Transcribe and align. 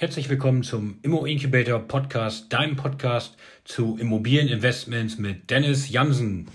Herzlich 0.00 0.30
willkommen 0.30 0.62
zum 0.62 0.98
Immo 1.02 1.24
Incubator 1.24 1.80
Podcast, 1.80 2.52
deinem 2.52 2.76
Podcast 2.76 3.36
zu 3.64 3.98
Immobilieninvestments 3.98 5.18
mit 5.18 5.50
Dennis 5.50 5.90
Jansen. 5.90 6.46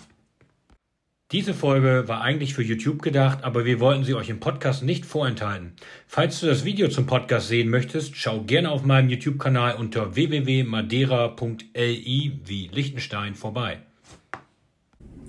Diese 1.33 1.53
Folge 1.53 2.07
war 2.07 2.21
eigentlich 2.21 2.53
für 2.53 2.63
YouTube 2.63 3.01
gedacht, 3.01 3.43
aber 3.43 3.65
wir 3.65 3.81
wollten 3.81 4.05
sie 4.05 4.13
euch 4.13 4.29
im 4.29 4.39
Podcast 4.39 4.83
nicht 4.83 5.05
vorenthalten. 5.05 5.73
Falls 6.07 6.39
du 6.39 6.47
das 6.47 6.63
Video 6.63 6.87
zum 6.87 7.05
Podcast 7.05 7.49
sehen 7.49 7.67
möchtest, 7.67 8.15
schau 8.15 8.43
gerne 8.43 8.71
auf 8.71 8.85
meinem 8.85 9.09
YouTube-Kanal 9.09 9.75
unter 9.75 10.15
www.madeira.li 10.15 12.39
wie 12.45 12.69
Liechtenstein 12.71 13.35
vorbei. 13.35 13.79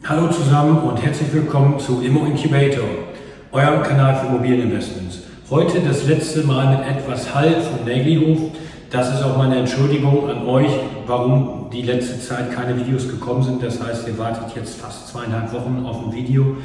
Hallo 0.05 0.31
zusammen 0.31 0.79
und 0.85 1.03
herzlich 1.03 1.33
willkommen 1.33 1.81
zu 1.81 2.01
Immo 2.01 2.27
Incubator, 2.27 2.89
eurem 3.51 3.83
Kanal 3.83 4.21
für 4.21 4.29
Immobilieninvestments. 4.29 5.34
Heute 5.51 5.81
das 5.81 6.07
letzte 6.07 6.43
Mal 6.43 6.75
mit 6.75 6.87
etwas 6.89 7.35
Hall 7.35 7.61
vom 7.61 7.85
Näglihof. 7.85 8.51
Das 8.89 9.13
ist 9.13 9.23
auch 9.23 9.37
meine 9.37 9.57
Entschuldigung 9.57 10.27
an 10.27 10.47
euch, 10.47 10.71
warum 11.07 11.69
die 11.71 11.83
letzte 11.83 12.19
Zeit 12.19 12.51
keine 12.51 12.81
Videos 12.81 13.07
gekommen 13.07 13.43
sind. 13.43 13.63
Das 13.63 13.79
heißt, 13.79 14.09
ihr 14.09 14.17
wartet 14.17 14.57
jetzt 14.57 14.81
fast 14.81 15.09
zweieinhalb 15.09 15.53
Wochen 15.53 15.85
auf 15.85 16.07
ein 16.07 16.15
Video. 16.15 16.57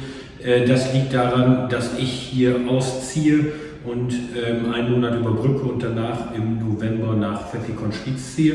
Äh, 0.42 0.64
das 0.64 0.94
liegt 0.94 1.12
daran, 1.12 1.68
dass 1.68 1.98
ich 1.98 2.10
hier 2.10 2.56
ausziehe 2.70 3.52
und 3.84 4.14
ähm, 4.34 4.72
einen 4.72 4.92
Monat 4.92 5.14
überbrücke 5.14 5.64
und 5.64 5.82
danach 5.82 6.34
im 6.34 6.66
November 6.66 7.14
nach 7.14 7.50
Pfeffikon-Schwyz 7.50 8.34
ziehe. 8.34 8.54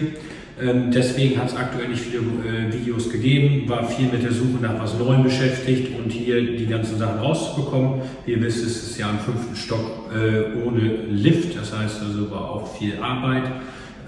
Ähm, 0.62 0.90
deswegen 0.90 1.38
hat 1.38 1.50
es 1.50 1.56
aktuell 1.56 1.90
nicht 1.90 2.02
viele 2.02 2.20
äh, 2.20 2.74
Videos 2.74 3.12
gegeben, 3.12 3.68
war 3.68 3.84
viel 3.84 4.08
mit 4.08 4.24
der 4.24 4.32
Suche 4.32 4.62
nach 4.62 4.80
was 4.80 4.98
Neuem 4.98 5.24
beschäftigt 5.24 5.90
und 5.98 6.10
hier 6.10 6.42
die 6.56 6.66
ganzen 6.66 6.98
Sachen 6.98 7.20
rauszubekommen. 7.20 8.02
Wie 8.26 8.32
ihr 8.32 8.42
wisst, 8.42 8.66
ist 8.66 8.92
es 8.92 8.98
ja 8.98 9.10
im 9.10 9.20
fünften 9.20 9.56
Stock 9.56 10.10
äh, 10.14 10.66
ohne 10.66 10.82
Lift, 11.10 11.58
das 11.58 11.78
heißt 11.78 12.02
also 12.02 12.32
war 12.32 12.52
auch 12.52 12.78
viel 12.78 12.94
Arbeit. 13.02 13.44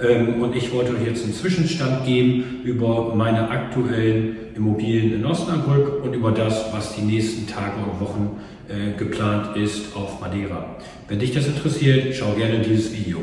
Ähm, 0.01 0.41
und 0.41 0.55
ich 0.55 0.71
wollte 0.71 0.93
euch 0.93 1.05
jetzt 1.05 1.25
einen 1.25 1.33
Zwischenstand 1.33 2.05
geben 2.05 2.61
über 2.63 3.13
meine 3.13 3.49
aktuellen 3.49 4.37
Immobilien 4.55 5.15
in 5.15 5.25
Osnabrück 5.25 6.03
und 6.03 6.13
über 6.13 6.31
das, 6.31 6.71
was 6.71 6.95
die 6.95 7.01
nächsten 7.01 7.45
Tage 7.47 7.77
und 7.79 7.99
Wochen 7.99 8.37
äh, 8.69 8.97
geplant 8.97 9.57
ist 9.57 9.95
auf 9.97 10.21
Madeira. 10.21 10.77
Wenn 11.09 11.19
dich 11.19 11.33
das 11.33 11.47
interessiert, 11.47 12.15
schau 12.15 12.33
gerne 12.33 12.59
dieses 12.59 12.93
Video. 12.93 13.19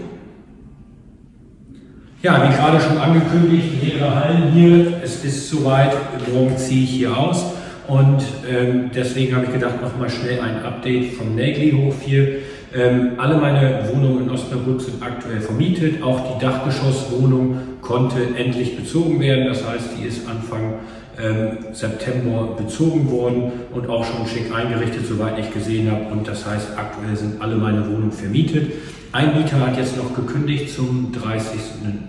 Ja, 2.25 2.43
wie 2.43 2.57
gerade 2.57 2.81
schon 2.81 2.97
angekündigt, 2.97 3.83
leere 3.83 4.15
Hallen 4.15 4.51
hier. 4.55 4.95
Es 5.03 5.23
ist 5.23 5.51
soweit, 5.51 5.95
morgen 6.33 6.57
ziehe 6.57 6.85
ich 6.85 6.91
hier 6.93 7.15
aus. 7.15 7.45
Und 7.87 8.23
ähm, 8.51 8.91
deswegen 8.95 9.37
habe 9.37 9.45
ich 9.45 9.53
gedacht, 9.53 9.83
nochmal 9.83 10.09
schnell 10.09 10.41
ein 10.41 10.65
Update 10.65 11.13
vom 11.17 11.35
Näglihof 11.35 12.01
hier. 12.01 12.37
Ähm, 12.75 13.11
alle 13.19 13.37
meine 13.37 13.87
Wohnungen 13.93 14.23
in 14.23 14.31
Osnabrück 14.31 14.81
sind 14.81 15.03
aktuell 15.03 15.43
vermietet. 15.43 16.03
Auch 16.03 16.33
die 16.33 16.43
Dachgeschosswohnung 16.43 17.59
konnte 17.83 18.17
endlich 18.39 18.75
bezogen 18.75 19.21
werden. 19.21 19.45
Das 19.45 19.63
heißt, 19.69 19.91
die 20.01 20.09
ist 20.09 20.27
Anfang 20.27 20.77
ähm, 21.23 21.59
September 21.73 22.57
bezogen 22.57 23.11
worden 23.11 23.53
und 23.73 23.89
auch 23.89 24.05
schon 24.05 24.27
schick 24.27 24.55
eingerichtet, 24.55 25.07
soweit 25.07 25.39
ich 25.39 25.53
gesehen 25.53 25.91
habe. 25.91 26.07
Und 26.13 26.27
das 26.27 26.47
heißt, 26.47 26.77
aktuell 26.77 27.17
sind 27.17 27.41
alle 27.41 27.57
meine 27.57 27.87
Wohnungen 27.87 28.13
vermietet. 28.13 28.73
Ein 29.13 29.37
Mieter 29.37 29.61
hat 29.61 29.77
jetzt 29.77 29.97
noch 29.97 30.13
gekündigt 30.15 30.75
zum 30.75 31.13
30. 31.13 31.61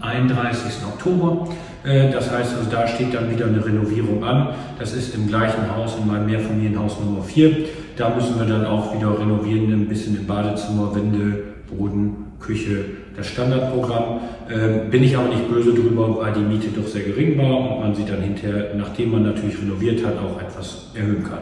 31. 0.02 0.74
Oktober. 0.88 1.50
Äh, 1.84 2.12
das 2.12 2.32
heißt, 2.32 2.56
also 2.58 2.70
da 2.72 2.88
steht 2.88 3.14
dann 3.14 3.30
wieder 3.30 3.46
eine 3.46 3.64
Renovierung 3.64 4.24
an. 4.24 4.56
Das 4.80 4.94
ist 4.94 5.14
im 5.14 5.28
gleichen 5.28 5.76
Haus, 5.76 5.96
in 6.02 6.08
meinem 6.08 6.26
Mehrfamilienhaus 6.26 7.00
Nummer 7.00 7.22
4. 7.22 7.58
Da 7.96 8.10
müssen 8.10 8.40
wir 8.40 8.46
dann 8.46 8.66
auch 8.66 8.96
wieder 8.96 9.20
renovieren, 9.20 9.72
ein 9.72 9.88
bisschen 9.88 10.18
im 10.18 10.26
Badezimmer, 10.26 10.96
Wände, 10.96 11.44
Boden, 11.70 12.25
Küche, 12.46 12.86
das 13.18 13.28
Standardprogramm. 13.28 14.20
Ähm, 14.50 14.90
bin 14.92 15.04
ich 15.04 15.18
aber 15.18 15.30
nicht 15.30 15.50
böse 15.50 15.74
drüber, 15.74 16.18
weil 16.20 16.34
die 16.34 16.42
Miete 16.42 16.68
doch 16.70 16.88
sehr 16.88 17.04
gering 17.04 17.38
war 17.38 17.72
und 17.72 17.80
man 17.80 17.96
sie 17.96 18.06
dann 18.06 18.22
hinterher, 18.22 18.76
nachdem 18.76 19.12
man 19.12 19.24
natürlich 19.24 19.60
renoviert 19.60 20.06
hat, 20.06 20.14
auch 20.20 20.40
etwas 20.42 20.92
erhöhen 20.94 21.24
kann. 21.24 21.40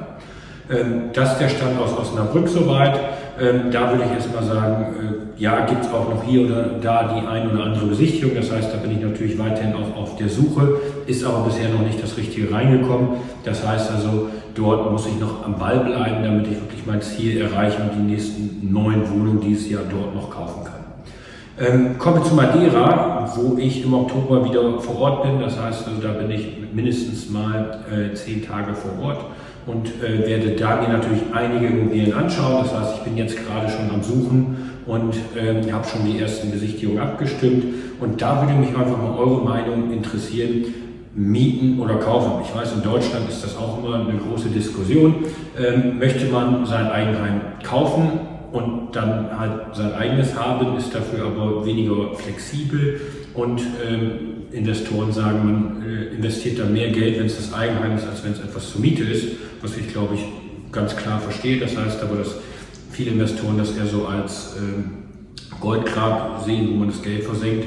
Ähm, 0.69 1.09
das 1.13 1.33
ist 1.33 1.39
der 1.39 1.49
Stand 1.49 1.79
aus 1.79 1.97
Osnabrück 1.97 2.47
soweit. 2.47 2.99
Ähm, 3.39 3.71
da 3.71 3.89
würde 3.89 4.03
ich 4.05 4.11
erstmal 4.11 4.43
sagen, 4.43 4.85
äh, 5.37 5.41
ja, 5.41 5.65
gibt 5.65 5.83
es 5.83 5.91
auch 5.91 6.07
noch 6.07 6.23
hier 6.23 6.45
oder 6.45 6.69
da 6.81 7.13
die 7.15 7.27
ein 7.27 7.51
oder 7.51 7.63
andere 7.63 7.87
Besichtigung. 7.87 8.35
Das 8.35 8.51
heißt, 8.51 8.71
da 8.71 8.77
bin 8.77 8.91
ich 8.91 9.01
natürlich 9.01 9.37
weiterhin 9.39 9.73
auch 9.73 9.97
auf 9.97 10.15
der 10.17 10.29
Suche, 10.29 10.77
ist 11.07 11.25
aber 11.25 11.45
bisher 11.45 11.69
noch 11.69 11.81
nicht 11.81 12.01
das 12.01 12.15
Richtige 12.15 12.53
reingekommen. 12.53 13.09
Das 13.43 13.67
heißt 13.67 13.91
also, 13.91 14.29
dort 14.55 14.91
muss 14.91 15.07
ich 15.07 15.19
noch 15.19 15.43
am 15.43 15.57
Ball 15.57 15.79
bleiben, 15.79 16.23
damit 16.23 16.47
ich 16.47 16.61
wirklich 16.61 16.85
mein 16.85 17.01
Ziel 17.01 17.41
erreiche 17.41 17.81
und 17.81 17.91
die 17.97 18.11
nächsten 18.11 18.71
neun 18.71 19.09
Wohnungen 19.09 19.41
dieses 19.41 19.69
Jahr 19.69 19.81
dort 19.89 20.13
noch 20.15 20.29
kaufen 20.29 20.63
kann. 20.63 20.82
Ähm, 21.59 21.99
kommen 21.99 22.17
wir 22.17 22.23
zu 22.23 22.33
Madeira, 22.33 23.31
wo 23.35 23.57
ich 23.59 23.83
im 23.83 23.93
Oktober 23.93 24.43
wieder 24.43 24.79
vor 24.79 24.99
Ort 24.99 25.23
bin. 25.23 25.39
Das 25.39 25.59
heißt, 25.59 25.87
also, 25.87 26.01
da 26.01 26.13
bin 26.13 26.31
ich 26.31 26.57
mindestens 26.73 27.29
mal 27.29 27.79
äh, 27.91 28.15
zehn 28.15 28.43
Tage 28.43 28.73
vor 28.73 28.91
Ort 29.05 29.25
und 29.67 29.87
äh, 30.03 30.25
werde 30.27 30.55
da 30.55 30.81
mir 30.81 30.89
natürlich 30.89 31.21
einige 31.31 31.67
Immobilien 31.67 32.13
anschauen. 32.13 32.63
Das 32.63 32.75
heißt, 32.75 32.95
ich 32.97 33.03
bin 33.03 33.17
jetzt 33.17 33.37
gerade 33.37 33.69
schon 33.69 33.91
am 33.91 34.01
Suchen 34.01 34.71
und 34.87 35.15
äh, 35.35 35.71
habe 35.71 35.87
schon 35.87 36.05
die 36.05 36.19
ersten 36.19 36.49
Besichtigungen 36.49 36.99
abgestimmt. 36.99 37.65
Und 37.99 38.19
da 38.19 38.41
würde 38.41 38.59
mich 38.59 38.69
einfach 38.69 38.97
mal 38.97 39.15
eure 39.15 39.43
Meinung 39.43 39.91
interessieren. 39.91 40.65
Mieten 41.15 41.79
oder 41.79 41.97
kaufen. 41.97 42.41
Ich 42.43 42.55
weiß, 42.55 42.73
in 42.73 42.81
Deutschland 42.81 43.29
ist 43.29 43.43
das 43.43 43.55
auch 43.55 43.77
immer 43.77 43.99
eine 43.99 44.17
große 44.17 44.49
Diskussion. 44.49 45.17
Ähm, 45.55 45.99
möchte 45.99 46.25
man 46.25 46.65
sein 46.65 46.87
Eigenheim 46.87 47.41
kaufen 47.61 48.32
und 48.53 48.95
dann 48.95 49.37
halt 49.37 49.75
sein 49.75 49.93
eigenes 49.93 50.35
haben, 50.35 50.77
ist 50.77 50.93
dafür 50.93 51.25
aber 51.25 51.65
weniger 51.65 52.13
flexibel 52.15 53.01
und 53.33 53.61
ähm, 53.85 54.43
Investoren 54.51 55.11
sagen, 55.11 55.39
man 55.43 55.83
äh, 55.83 56.15
investiert 56.15 56.59
da 56.59 56.65
mehr 56.65 56.91
Geld, 56.91 57.17
wenn 57.17 57.25
es 57.25 57.35
das 57.35 57.51
Eigenheim 57.51 57.97
ist, 57.97 58.07
als 58.07 58.23
wenn 58.23 58.33
es 58.33 58.39
etwas 58.39 58.71
zur 58.71 58.81
Miete 58.81 59.03
ist, 59.03 59.27
was 59.61 59.75
ich 59.75 59.91
glaube 59.91 60.13
ich 60.15 60.23
ganz 60.71 60.95
klar 60.95 61.19
verstehe. 61.19 61.59
Das 61.59 61.75
heißt 61.75 62.03
aber, 62.03 62.17
dass 62.17 62.35
viele 62.91 63.11
Investoren 63.11 63.57
das 63.57 63.75
eher 63.75 63.87
so 63.87 64.05
als 64.05 64.55
ähm, 64.59 65.03
Goldgrab 65.59 66.43
sehen, 66.45 66.69
wo 66.71 66.75
man 66.75 66.89
das 66.89 67.01
Geld 67.01 67.23
versenkt. 67.23 67.65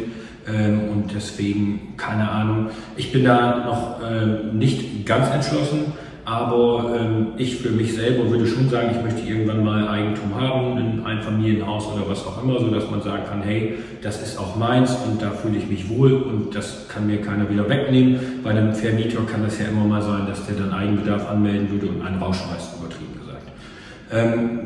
Ähm, 0.49 0.81
und 0.93 1.13
deswegen, 1.13 1.95
keine 1.97 2.31
Ahnung, 2.31 2.69
ich 2.97 3.11
bin 3.11 3.25
da 3.25 3.65
noch 3.65 4.01
äh, 4.09 4.55
nicht 4.55 5.05
ganz 5.05 5.31
entschlossen. 5.31 5.93
Aber 6.27 6.93
ähm, 6.99 7.29
ich 7.37 7.59
für 7.59 7.71
mich 7.71 7.95
selber 7.95 8.29
würde 8.29 8.49
schon 8.49 8.69
sagen, 8.69 8.89
ich 8.91 9.01
möchte 9.01 9.31
irgendwann 9.31 9.65
mal 9.65 9.87
Eigentum 9.87 10.35
haben, 10.35 10.77
ein 10.77 11.07
Einfamilienhaus 11.07 11.87
oder 11.87 12.09
was 12.09 12.27
auch 12.27 12.43
immer, 12.43 12.59
so 12.59 12.67
dass 12.67 12.91
man 12.91 13.01
sagen 13.01 13.23
kann, 13.29 13.43
hey, 13.43 13.75
das 14.03 14.21
ist 14.21 14.37
auch 14.37 14.57
meins 14.57 14.91
und 15.07 15.23
da 15.23 15.31
fühle 15.31 15.57
ich 15.57 15.69
mich 15.69 15.89
wohl 15.89 16.15
und 16.15 16.53
das 16.53 16.89
kann 16.89 17.07
mir 17.07 17.21
keiner 17.21 17.49
wieder 17.49 17.69
wegnehmen. 17.69 18.41
Bei 18.43 18.51
einem 18.51 18.75
Vermieter 18.75 19.21
kann 19.31 19.45
das 19.45 19.61
ja 19.61 19.67
immer 19.67 19.85
mal 19.85 20.03
sein, 20.03 20.27
dass 20.27 20.45
der 20.47 20.57
dann 20.57 20.73
Eigenbedarf 20.73 21.31
anmelden 21.31 21.71
würde 21.71 21.87
und 21.87 22.05
einen 22.05 22.21
rausschmeißt, 22.21 22.77
übertrieben 22.77 23.26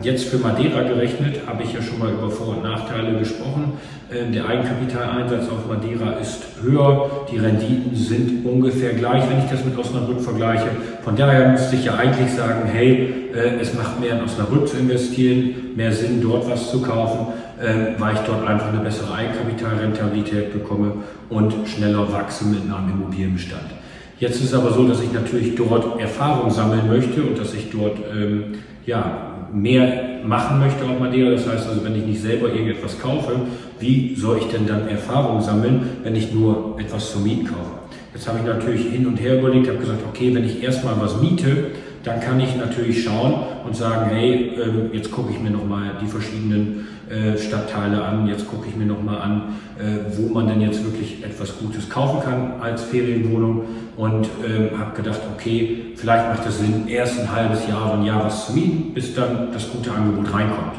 jetzt 0.02 0.24
für 0.28 0.36
Madeira 0.36 0.82
gerechnet 0.82 1.40
habe 1.46 1.62
ich 1.62 1.72
ja 1.72 1.80
schon 1.80 1.98
mal 1.98 2.12
über 2.12 2.30
Vor- 2.30 2.56
und 2.56 2.62
Nachteile 2.62 3.18
gesprochen. 3.18 3.72
Ähm, 4.12 4.32
der 4.32 4.46
Eigenkapitaleinsatz 4.46 5.48
auf 5.48 5.66
Madeira 5.68 6.18
ist 6.20 6.42
höher, 6.60 7.26
die 7.30 7.38
Renditen 7.38 7.94
sind 7.94 8.44
ungefähr 8.44 8.92
gleich, 8.94 9.22
wenn 9.30 9.38
ich 9.38 9.50
das 9.50 9.64
mit 9.64 9.78
Osnabrück 9.78 10.20
vergleiche. 10.20 10.66
Von 11.02 11.14
daher 11.14 11.48
müsste 11.48 11.76
ich 11.76 11.84
ja 11.84 11.94
eigentlich 11.94 12.30
sagen, 12.32 12.68
hey, 12.70 13.30
äh, 13.32 13.60
es 13.60 13.72
macht 13.72 14.00
mehr 14.00 14.18
in 14.18 14.24
Osnabrück 14.24 14.68
zu 14.68 14.78
investieren, 14.78 15.70
mehr 15.76 15.92
Sinn 15.92 16.20
dort 16.20 16.50
was 16.50 16.70
zu 16.70 16.82
kaufen, 16.82 17.32
ähm, 17.62 17.94
weil 17.98 18.14
ich 18.14 18.20
dort 18.20 18.46
einfach 18.46 18.68
eine 18.68 18.80
bessere 18.80 19.14
Eigenkapitalrentabilität 19.14 20.52
bekomme 20.52 20.92
und 21.28 21.54
schneller 21.66 22.12
wachse 22.12 22.46
mit 22.46 22.62
einem 22.62 22.90
Immobilienbestand. 22.90 23.70
Jetzt 24.18 24.36
ist 24.36 24.52
es 24.52 24.54
aber 24.54 24.72
so, 24.72 24.86
dass 24.86 25.00
ich 25.00 25.12
natürlich 25.12 25.54
dort 25.54 25.98
Erfahrung 26.00 26.50
sammeln 26.50 26.88
möchte 26.88 27.22
und 27.22 27.38
dass 27.38 27.54
ich 27.54 27.70
dort 27.70 27.96
ähm, 28.12 28.56
ja, 28.86 29.29
mehr 29.52 30.20
machen 30.24 30.58
möchte 30.58 30.84
auf 30.84 30.98
Madeira. 30.98 31.30
Das 31.30 31.46
heißt 31.46 31.68
also, 31.68 31.84
wenn 31.84 31.96
ich 31.96 32.04
nicht 32.04 32.20
selber 32.20 32.48
irgendetwas 32.48 32.98
kaufe, 32.98 33.32
wie 33.78 34.14
soll 34.14 34.38
ich 34.38 34.46
denn 34.46 34.66
dann 34.66 34.88
Erfahrung 34.88 35.40
sammeln, 35.40 35.82
wenn 36.02 36.14
ich 36.14 36.32
nur 36.32 36.76
etwas 36.78 37.12
zum 37.12 37.24
Mieten 37.24 37.46
kaufe? 37.46 37.80
Jetzt 38.12 38.28
habe 38.28 38.38
ich 38.38 38.44
natürlich 38.44 38.86
hin 38.86 39.06
und 39.06 39.20
her 39.20 39.38
überlegt, 39.38 39.68
habe 39.68 39.78
gesagt, 39.78 40.00
okay, 40.08 40.34
wenn 40.34 40.44
ich 40.44 40.62
erstmal 40.62 40.94
was 41.00 41.20
miete, 41.20 41.68
dann 42.02 42.20
kann 42.20 42.40
ich 42.40 42.56
natürlich 42.56 43.04
schauen 43.04 43.34
und 43.64 43.76
sagen, 43.76 44.10
hey, 44.10 44.52
ähm, 44.56 44.90
jetzt 44.92 45.10
gucke 45.10 45.32
ich 45.32 45.40
mir 45.40 45.50
nochmal 45.50 45.92
die 46.00 46.06
verschiedenen 46.06 46.88
äh, 47.10 47.36
Stadtteile 47.36 48.02
an, 48.02 48.26
jetzt 48.26 48.46
gucke 48.46 48.68
ich 48.68 48.76
mir 48.76 48.86
nochmal 48.86 49.20
an, 49.20 49.42
äh, 49.78 50.16
wo 50.16 50.32
man 50.32 50.48
denn 50.48 50.60
jetzt 50.60 50.84
wirklich 50.84 51.22
etwas 51.24 51.58
Gutes 51.58 51.88
kaufen 51.88 52.20
kann 52.22 52.54
als 52.60 52.84
Ferienwohnung 52.84 53.64
und 53.96 54.28
ähm, 54.46 54.78
habe 54.78 54.96
gedacht, 54.96 55.20
okay, 55.34 55.92
vielleicht 55.96 56.28
macht 56.28 56.46
es 56.46 56.58
Sinn, 56.58 56.88
erst 56.88 57.20
ein 57.20 57.30
halbes 57.30 57.66
Jahr, 57.68 57.94
ein 57.94 58.04
Jahr 58.04 58.24
was 58.24 58.46
zu 58.46 58.52
mieten, 58.52 58.94
bis 58.94 59.14
dann 59.14 59.52
das 59.52 59.70
gute 59.70 59.92
Angebot 59.92 60.32
reinkommt. 60.32 60.74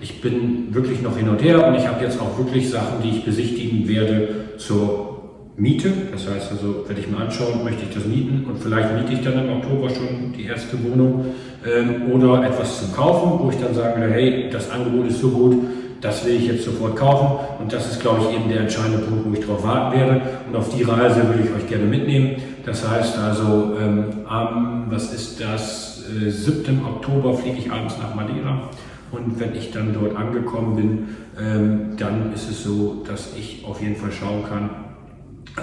Ich 0.00 0.20
bin 0.20 0.74
wirklich 0.74 1.00
noch 1.00 1.16
hin 1.16 1.28
und 1.28 1.42
her 1.42 1.66
und 1.66 1.74
ich 1.74 1.86
habe 1.86 2.04
jetzt 2.04 2.20
auch 2.20 2.36
wirklich 2.36 2.68
Sachen, 2.68 3.00
die 3.02 3.10
ich 3.10 3.24
besichtigen 3.24 3.88
werde 3.88 4.28
zur 4.58 5.15
Miete. 5.56 5.90
Das 6.12 6.28
heißt 6.28 6.52
also, 6.52 6.86
werde 6.86 7.00
ich 7.00 7.08
mir 7.08 7.16
anschauen, 7.16 7.64
möchte 7.64 7.84
ich 7.88 7.94
das 7.94 8.04
mieten 8.04 8.44
und 8.48 8.58
vielleicht 8.58 8.94
miete 8.94 9.14
ich 9.14 9.22
dann 9.22 9.42
im 9.42 9.56
Oktober 9.56 9.88
schon 9.88 10.32
die 10.36 10.44
erste 10.44 10.76
Wohnung 10.84 11.26
ähm, 11.66 12.12
oder 12.12 12.44
etwas 12.44 12.80
zum 12.80 12.92
Kaufen, 12.94 13.42
wo 13.42 13.50
ich 13.50 13.56
dann 13.56 13.74
sagen 13.74 14.00
werde, 14.00 14.12
hey, 14.12 14.50
das 14.50 14.70
Angebot 14.70 15.08
ist 15.08 15.20
so 15.20 15.30
gut, 15.30 15.56
das 16.02 16.26
will 16.26 16.34
ich 16.34 16.46
jetzt 16.46 16.64
sofort 16.64 16.96
kaufen 16.96 17.38
und 17.58 17.72
das 17.72 17.90
ist, 17.90 18.00
glaube 18.00 18.20
ich, 18.22 18.36
eben 18.36 18.50
der 18.50 18.60
entscheidende 18.60 18.98
Punkt, 18.98 19.24
wo 19.26 19.32
ich 19.32 19.40
darauf 19.40 19.64
warten 19.64 19.98
werde 19.98 20.20
und 20.46 20.56
auf 20.56 20.68
die 20.76 20.82
Reise 20.82 21.26
würde 21.26 21.42
ich 21.44 21.54
euch 21.54 21.66
gerne 21.66 21.86
mitnehmen. 21.86 22.36
Das 22.66 22.86
heißt 22.86 23.18
also, 23.18 23.76
ähm, 23.80 24.04
am, 24.28 24.86
was 24.90 25.14
ist 25.14 25.40
das, 25.40 26.04
äh, 26.22 26.30
7. 26.30 26.82
Oktober 26.84 27.32
fliege 27.32 27.56
ich 27.58 27.72
abends 27.72 27.96
nach 27.98 28.14
Madeira 28.14 28.68
und 29.10 29.40
wenn 29.40 29.54
ich 29.54 29.70
dann 29.70 29.94
dort 29.98 30.16
angekommen 30.16 30.76
bin, 30.76 31.08
ähm, 31.40 31.96
dann 31.96 32.32
ist 32.34 32.50
es 32.50 32.62
so, 32.62 33.02
dass 33.06 33.30
ich 33.38 33.64
auf 33.66 33.80
jeden 33.80 33.96
Fall 33.96 34.12
schauen 34.12 34.44
kann, 34.46 34.70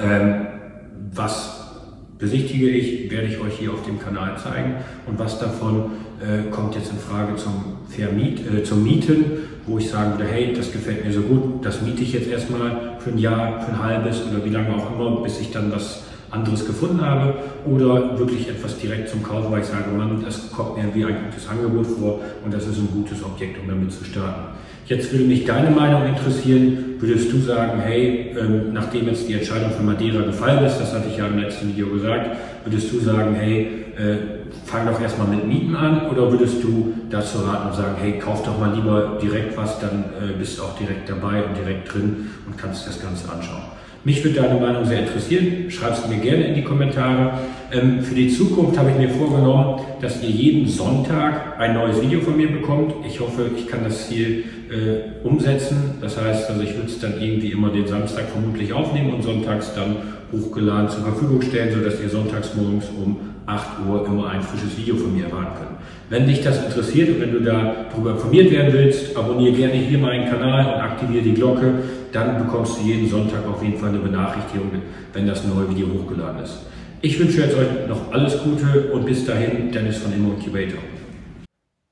ähm, 0.01 0.47
was 1.13 1.63
besichtige 2.17 2.69
ich, 2.69 3.11
werde 3.11 3.27
ich 3.27 3.39
euch 3.39 3.59
hier 3.59 3.73
auf 3.73 3.83
dem 3.83 3.99
Kanal 3.99 4.37
zeigen. 4.37 4.75
Und 5.05 5.19
was 5.19 5.39
davon 5.39 5.91
äh, 6.21 6.49
kommt 6.51 6.75
jetzt 6.75 6.91
in 6.91 6.97
Frage 6.97 7.35
zum, 7.35 7.79
Vermiet, 7.89 8.39
äh, 8.47 8.63
zum 8.63 8.83
Mieten, 8.83 9.25
wo 9.67 9.77
ich 9.77 9.89
sagen 9.89 10.13
würde, 10.13 10.31
hey, 10.31 10.53
das 10.53 10.71
gefällt 10.71 11.05
mir 11.05 11.11
so 11.11 11.21
gut, 11.21 11.65
das 11.65 11.81
miete 11.81 12.01
ich 12.01 12.13
jetzt 12.13 12.29
erstmal 12.29 12.97
für 12.99 13.11
ein 13.11 13.17
Jahr, 13.17 13.61
für 13.61 13.71
ein 13.71 13.83
halbes 13.83 14.21
oder 14.25 14.43
wie 14.45 14.49
lange 14.49 14.73
auch 14.73 14.93
immer, 14.93 15.21
bis 15.21 15.39
ich 15.39 15.51
dann 15.51 15.71
was 15.71 16.03
anderes 16.33 16.65
gefunden 16.65 17.01
habe 17.01 17.35
oder 17.65 18.17
wirklich 18.17 18.49
etwas 18.49 18.77
direkt 18.79 19.09
zum 19.09 19.21
Kaufen, 19.21 19.51
weil 19.51 19.61
ich 19.61 19.67
sage, 19.67 19.91
Mann, 19.95 20.21
das 20.25 20.51
kommt 20.51 20.77
mir 20.77 20.93
wie 20.93 21.05
ein 21.05 21.25
gutes 21.25 21.47
Angebot 21.47 21.85
vor 21.85 22.19
und 22.43 22.53
das 22.53 22.67
ist 22.67 22.79
ein 22.79 22.89
gutes 22.91 23.23
Objekt, 23.23 23.59
um 23.61 23.67
damit 23.67 23.91
zu 23.91 24.03
starten. 24.03 24.55
Jetzt 24.85 25.13
würde 25.13 25.25
mich 25.25 25.45
deine 25.45 25.69
Meinung 25.69 26.05
interessieren. 26.05 26.95
Würdest 26.99 27.31
du 27.31 27.37
sagen, 27.39 27.79
hey, 27.81 28.35
ähm, 28.37 28.73
nachdem 28.73 29.07
jetzt 29.07 29.29
die 29.29 29.33
Entscheidung 29.33 29.71
für 29.71 29.83
Madeira 29.83 30.21
gefallen 30.23 30.65
ist, 30.65 30.77
das 30.77 30.93
hatte 30.93 31.07
ich 31.09 31.17
ja 31.17 31.27
im 31.27 31.37
letzten 31.37 31.69
Video 31.69 31.87
gesagt, 31.89 32.31
würdest 32.65 32.91
du 32.91 32.99
sagen, 32.99 33.33
hey, 33.35 33.85
äh, 33.97 34.17
fang 34.65 34.85
doch 34.85 34.99
erstmal 34.99 35.27
mit 35.27 35.47
Mieten 35.47 35.75
an 35.75 36.09
oder 36.09 36.31
würdest 36.31 36.63
du 36.63 36.93
dazu 37.09 37.39
raten 37.39 37.69
und 37.69 37.75
sagen, 37.75 37.95
hey, 38.01 38.19
kauf 38.19 38.43
doch 38.43 38.59
mal 38.59 38.73
lieber 38.73 39.17
direkt 39.21 39.55
was, 39.55 39.79
dann 39.79 40.05
äh, 40.19 40.37
bist 40.37 40.57
du 40.57 40.63
auch 40.63 40.77
direkt 40.77 41.09
dabei 41.09 41.43
und 41.43 41.55
direkt 41.55 41.93
drin 41.93 42.29
und 42.45 42.57
kannst 42.57 42.87
das 42.87 43.01
Ganze 43.01 43.31
anschauen. 43.31 43.63
Mich 44.05 44.21
würde 44.21 44.41
deine 44.41 44.59
Meinung 44.59 44.83
sehr 44.83 44.99
interessieren. 44.99 45.69
Schreib 45.69 45.93
es 45.93 46.05
mir 46.09 46.17
gerne 46.17 46.47
in 46.47 46.55
die 46.55 46.63
Kommentare. 46.63 47.39
Ähm, 47.71 48.01
für 48.01 48.13
die 48.13 48.27
Zukunft 48.27 48.77
habe 48.77 48.91
ich 48.91 48.97
mir 48.97 49.09
vorgenommen, 49.09 49.79
dass 50.01 50.21
ihr 50.21 50.29
jeden 50.29 50.67
Sonntag 50.67 51.57
ein 51.57 51.73
neues 51.73 52.01
Video 52.01 52.19
von 52.19 52.35
mir 52.35 52.51
bekommt. 52.51 52.93
Ich 53.07 53.21
hoffe, 53.21 53.49
ich 53.55 53.65
kann 53.65 53.85
das 53.85 54.09
Ziel 54.09 54.43
äh, 54.69 55.25
umsetzen. 55.25 55.95
Das 56.01 56.21
heißt, 56.21 56.49
also 56.49 56.61
ich 56.61 56.75
würde 56.75 56.87
es 56.87 56.99
dann 56.99 57.13
irgendwie 57.21 57.51
immer 57.51 57.69
den 57.69 57.87
Samstag 57.87 58.25
vermutlich 58.29 58.73
aufnehmen 58.73 59.13
und 59.13 59.23
sonntags 59.23 59.73
dann 59.73 59.95
hochgeladen 60.33 60.89
zur 60.89 61.03
Verfügung 61.03 61.41
stellen, 61.41 61.73
sodass 61.73 62.01
ihr 62.01 62.09
sonntags 62.09 62.53
morgens 62.55 62.85
um 62.89 63.15
8 63.45 63.87
Uhr 63.87 64.05
immer 64.05 64.29
ein 64.29 64.41
frisches 64.41 64.77
Video 64.77 64.95
von 64.97 65.15
mir 65.15 65.25
erwarten 65.25 65.55
könnt. 65.57 65.79
Wenn 66.09 66.27
dich 66.27 66.41
das 66.41 66.63
interessiert 66.65 67.09
und 67.09 67.21
wenn 67.21 67.31
du 67.31 67.39
darüber 67.39 68.11
informiert 68.11 68.51
werden 68.51 68.73
willst, 68.73 69.15
abonniere 69.15 69.53
gerne 69.53 69.73
hier 69.75 69.97
meinen 69.97 70.29
Kanal 70.29 70.73
und 70.73 70.81
aktiviere 70.81 71.23
die 71.23 71.33
Glocke. 71.33 71.73
Dann 72.13 72.37
bekommst 72.37 72.79
du 72.79 72.85
jeden 72.85 73.09
Sonntag 73.09 73.45
auf 73.47 73.63
jeden 73.63 73.77
Fall 73.77 73.89
eine 73.89 73.97
Benachrichtigung, 73.97 74.71
wenn 75.11 75.27
das 75.27 75.43
neue 75.45 75.69
Video 75.69 75.87
hochgeladen 75.87 76.41
ist. 76.43 76.59
Ich 77.01 77.19
wünsche 77.19 77.41
jetzt 77.41 77.57
euch 77.57 77.67
noch 77.87 78.13
alles 78.13 78.41
Gute 78.41 78.93
und 78.93 79.05
bis 79.05 79.25
dahin, 79.25 79.69
Dennis 79.71 79.97
von 79.97 80.13
Immo 80.13 80.33
Incubator. 80.33 80.79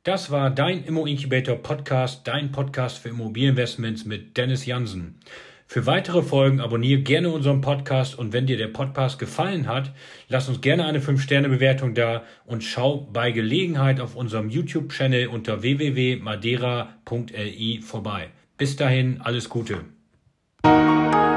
Das 0.03 0.31
war 0.31 0.49
dein 0.51 0.83
Immo 0.83 1.05
Incubator 1.05 1.55
Podcast, 1.55 2.27
dein 2.27 2.51
Podcast 2.51 2.99
für 2.99 3.09
Immobilieninvestments 3.09 4.05
mit 4.05 4.37
Dennis 4.37 4.65
Jansen. 4.65 5.19
Für 5.65 5.85
weitere 5.85 6.21
Folgen 6.21 6.61
abonniere 6.61 7.01
gerne 7.01 7.29
unseren 7.29 7.61
Podcast 7.61 8.19
und 8.19 8.31
wenn 8.31 8.45
dir 8.45 8.57
der 8.57 8.67
Podcast 8.67 9.17
gefallen 9.19 9.67
hat, 9.67 9.91
lass 10.27 10.49
uns 10.49 10.61
gerne 10.61 10.85
eine 10.85 10.99
5-Sterne-Bewertung 10.99 11.95
da 11.95 12.23
und 12.45 12.63
schau 12.63 13.09
bei 13.11 13.31
Gelegenheit 13.31 13.99
auf 13.99 14.15
unserem 14.15 14.49
YouTube-Channel 14.49 15.27
unter 15.27 15.61
www.madeira.li 15.61 17.81
vorbei. 17.81 18.29
Bis 18.57 18.75
dahin, 18.75 19.21
alles 19.21 19.49
Gute. 19.49 19.85
Música 20.63 21.30